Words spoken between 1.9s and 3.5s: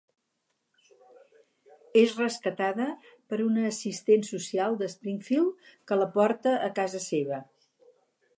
És rescatada per